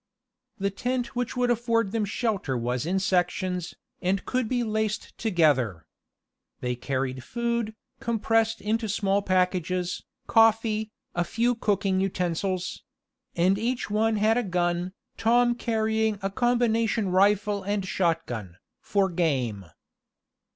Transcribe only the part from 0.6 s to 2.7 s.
tent which would afford them shelter